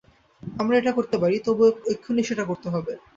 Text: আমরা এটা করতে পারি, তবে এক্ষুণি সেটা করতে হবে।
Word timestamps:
আমরা 0.43 0.75
এটা 0.77 0.91
করতে 0.97 1.15
পারি, 1.17 1.37
তবে 1.47 1.63
এক্ষুণি 1.93 2.21
সেটা 2.29 2.43
করতে 2.49 2.67
হবে। 2.73 2.93